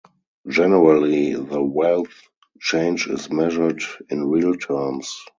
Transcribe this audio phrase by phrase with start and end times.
[0.47, 2.27] Generally, the wealth
[2.59, 5.15] change is measured in real terms.